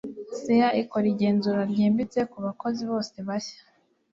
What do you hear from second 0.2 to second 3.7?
CIA ikora igenzura ryimbitse kubakozi bose bashya.